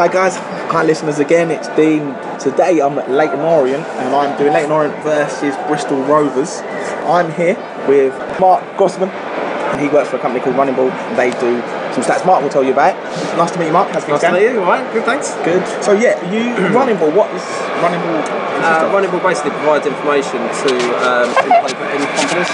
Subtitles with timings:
[0.00, 0.32] Hi guys,
[0.72, 2.16] hi listeners again, it's Dean.
[2.40, 6.64] Today I'm at Leyton Orient and I'm doing Leyton Orient versus Bristol Rovers.
[7.04, 7.52] I'm here
[7.84, 11.60] with Mark Grossman and he works for a company called Running Ball and they do
[11.92, 12.24] some stats.
[12.24, 13.36] Mark will tell you about it.
[13.36, 14.40] Nice to meet you Mark, how's things Nice to going?
[14.40, 15.36] meet you, alright, good, thanks.
[15.44, 15.60] Good.
[15.84, 17.44] So yeah, you Running Ball, what is
[17.84, 18.24] Running Ball?
[18.64, 20.72] Uh, Running Ball basically provides information to
[21.04, 22.48] um, betting companies.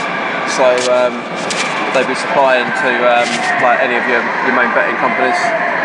[0.50, 1.14] So um,
[1.94, 3.30] they'd be supplying to um,
[3.62, 4.18] like any of your,
[4.50, 5.38] your main betting companies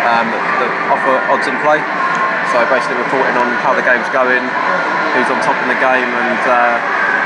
[0.07, 1.79] um, that, offer odds in play.
[2.51, 4.43] So basically reporting on how the game's going,
[5.15, 6.75] who's on top in the game, and uh,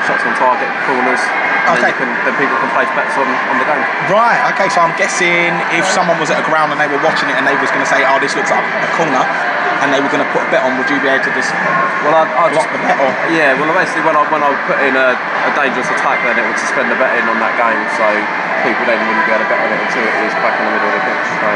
[0.05, 1.21] shots on target, corners.
[1.65, 1.81] Okay.
[1.81, 3.81] then, can, then people can place bets on, on the game.
[4.13, 7.25] Right, okay, so I'm guessing if someone was at a ground and they were watching
[7.25, 9.25] it and they was going to say, oh, this looks like a corner,
[9.81, 11.49] and they were going to put a bet on, would you be able to just
[12.05, 13.09] Well, I, I block the bet or?
[13.33, 16.45] Yeah, well, basically, when I when I put in a, a dangerous attack, then it
[16.45, 18.05] would suspend the betting on that game, so
[18.61, 20.73] people then wouldn't be able to bet on it until it was back in the
[20.77, 21.25] middle of the pitch.
[21.41, 21.49] So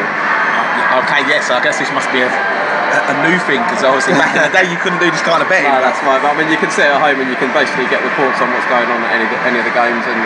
[0.89, 4.33] Okay, yes, I guess this must be a, a, a new thing because obviously back
[4.33, 5.69] in the day you couldn't do this kind of betting.
[5.69, 6.17] no, that's fine.
[6.17, 8.49] But I mean, you can sit at home and you can basically get reports on
[8.49, 10.19] what's going on at any of the, any of the games, and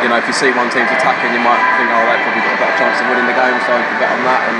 [0.00, 2.56] you know, if you see one team's attacking, you might think, oh, they've probably got
[2.56, 4.40] a better chance of winning the game, so you can bet on that.
[4.48, 4.58] And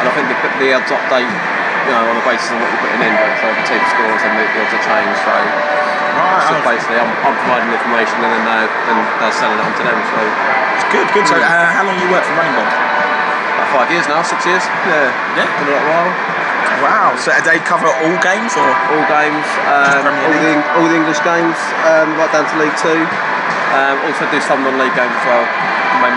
[0.00, 2.84] and I think the, the odds update, you know, on the basis of what you're
[2.84, 5.20] putting in, but so if the team scores, and the, the odds are changed.
[5.24, 5.32] So.
[5.32, 9.64] right, So basically, I'm, I'm providing the information and then they're, then they're selling it
[9.64, 9.96] on to them.
[10.12, 10.18] So
[10.76, 11.24] it's good, good.
[11.28, 12.89] So, uh, how long you work for Running Ball?
[13.60, 14.64] About five years now, six years.
[14.88, 15.44] Yeah, Yeah.
[15.60, 16.12] been a while.
[16.80, 17.12] Wow.
[17.20, 18.64] So, do they cover all games or?
[18.64, 23.04] All games, um, all, the, all the English games, um, right down to League Two.
[23.76, 25.44] Um, also do some non-league games as well,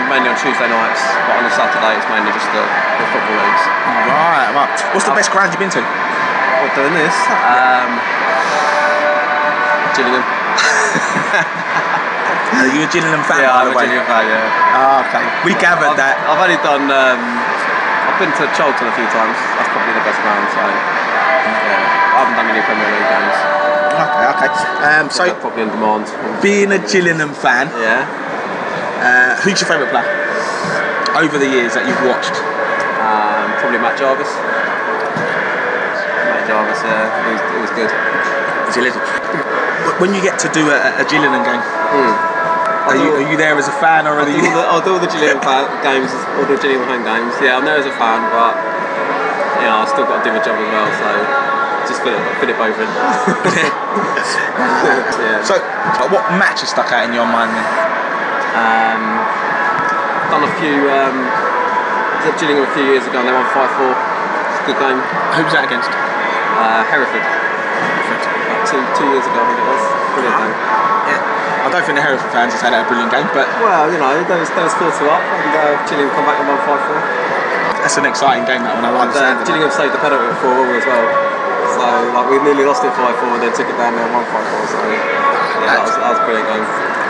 [0.08, 1.02] mainly on Tuesday nights.
[1.28, 3.64] But on a Saturday, it's mainly just the, the football leagues.
[4.08, 4.72] Right, right.
[4.96, 5.84] What's the best ground you've been to?
[5.84, 7.14] What doing this?
[7.44, 8.00] Um,
[12.64, 13.44] Are you a Gillingham fan?
[13.44, 13.84] Yeah, I'm the a?
[13.84, 14.24] Gillingham fan.
[14.24, 14.76] Yeah.
[14.76, 15.20] Ah, okay.
[15.44, 16.16] We gathered I've, that.
[16.24, 16.88] I've only done.
[16.88, 19.36] Um, I've been to Charlton a few times.
[19.36, 20.48] That's probably the best ground.
[20.48, 23.36] So yeah, I haven't done any Premier League games.
[23.94, 24.50] Okay, okay.
[24.80, 26.08] Um, so, probably in demand.
[26.42, 28.02] being a Gillingham fan, Yeah.
[28.98, 30.08] uh, who's your favourite player
[31.20, 32.34] over the years that you've watched?
[33.04, 34.32] Um, probably Matt Jarvis.
[36.26, 36.80] Matt Jarvis.
[36.82, 37.90] Yeah, he was, he was good.
[38.66, 39.04] Is he legend?
[40.02, 41.62] When you get to do a, a Gillingham game,
[42.84, 44.44] are you, are you there as a fan or are you?
[44.44, 47.32] all the, I'll do all the fa- games, all the Gillingham home games.
[47.40, 48.52] Yeah, I'm there as a fan, but
[49.60, 50.88] you know, I've still got to do my job as well.
[51.00, 51.08] So
[51.88, 52.84] just fit it, fit it both in.
[55.24, 55.40] yeah.
[55.44, 57.64] So, uh, what match has stuck out in your mind then?
[58.56, 59.02] Um,
[60.28, 60.88] done a few.
[60.92, 61.16] Um,
[62.24, 63.92] was at Gillingham a few years ago, and they won five four.
[63.92, 64.96] It's a good game.
[65.36, 65.92] Who's that against?
[65.92, 67.20] Uh, Hereford.
[67.20, 69.84] About two two years ago, I think it was.
[70.16, 70.93] Brilliant game.
[71.06, 71.64] Yeah.
[71.64, 74.12] I don't think the Hereford fans have had a brilliant game, but Well, you know,
[74.24, 76.80] they was, they was four two up, and uh, Gillingham come back and won five
[76.84, 77.00] four.
[77.80, 78.60] that's an exciting game.
[78.64, 79.34] That one, I And uh, understand.
[79.48, 81.06] Gillingham saved the penalty at four all as well.
[81.74, 84.12] So like we nearly lost it five four, and then took it down there and
[84.12, 84.62] won five four.
[84.68, 86.66] So yeah, that was that was a brilliant game.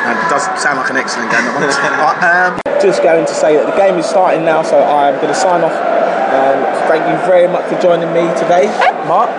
[0.07, 1.43] And it does sound like an excellent game.
[1.49, 1.65] That one.
[1.67, 5.33] Uh, um, just going to say that the game is starting now, so I'm going
[5.33, 5.73] to sign off.
[5.73, 8.69] Um, thank you very much for joining me today,
[9.09, 9.31] Mark.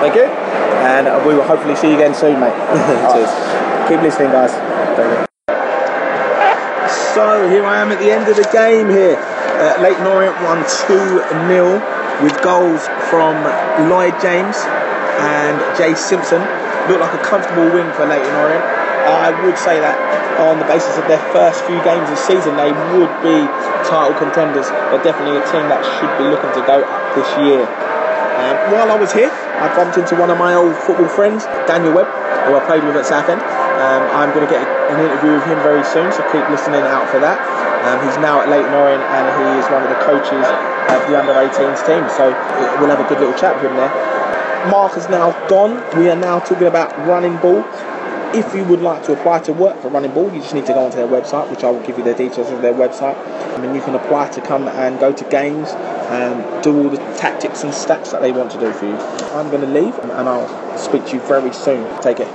[0.00, 0.24] Thank you.
[0.24, 2.56] And we will hopefully see you again soon, mate.
[3.12, 3.28] Cheers.
[3.84, 4.52] Keep listening, guys.
[4.96, 5.26] Thank you.
[7.12, 9.20] So here I am at the end of the game here.
[9.60, 11.20] Uh, Leyton Orient won 2
[11.52, 11.76] 0
[12.24, 13.36] with goals from
[13.92, 14.56] Lloyd James
[15.20, 16.40] and Jay Simpson.
[16.88, 18.64] Looked like a comfortable win for Leyton Orient.
[19.04, 20.00] I would say that
[20.40, 23.44] on the basis of their first few games this season, they would be
[23.84, 24.72] title contenders.
[24.88, 27.68] They're definitely a team that should be looking to go up this year.
[28.40, 31.92] Um, while I was here, I bumped into one of my old football friends, Daniel
[31.92, 32.08] Webb,
[32.48, 33.44] who I played with at Southend.
[33.44, 37.04] Um, I'm going to get an interview with him very soon, so keep listening out
[37.12, 37.36] for that.
[37.84, 40.44] Um, he's now at Leyton Orient and he is one of the coaches
[40.88, 42.32] of the under 18s team, so
[42.80, 43.92] we'll have a good little chat with him there.
[44.72, 45.76] Mark is now gone.
[45.96, 47.64] We are now talking about running ball.
[48.32, 50.72] If you would like to apply to work for Running Ball, you just need to
[50.72, 53.16] go onto their website, which I will give you the details of their website.
[53.18, 55.70] I mean, you can apply to come and go to games,
[56.10, 58.96] um, do all the tactics and stats that they want to do for you.
[59.32, 61.86] I'm going to leave and I'll speak to you very soon.
[62.02, 62.28] Take it.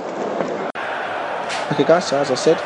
[1.72, 2.62] Okay, guys, so as I said,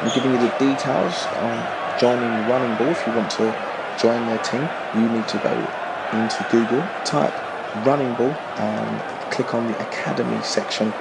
[0.00, 1.66] I'm giving you the details on
[1.96, 2.92] joining Running Ball.
[2.92, 3.54] If you want to
[3.96, 5.66] join their team, you need to go
[6.12, 7.34] into Google, type
[7.74, 10.92] Running Ball, and click on the Academy section.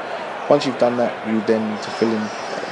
[0.47, 2.21] Once you've done that, you then need to fill in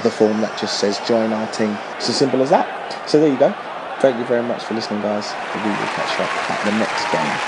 [0.02, 1.78] the form that just says join our team.
[1.98, 2.68] It's as simple as that.
[3.06, 3.54] So there you go.
[4.00, 5.38] Thank you very much for listening, guys.
[5.54, 7.42] We will catch up at the next game.